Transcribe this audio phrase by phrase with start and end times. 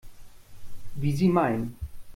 [0.95, 1.77] Wie Sie meinen.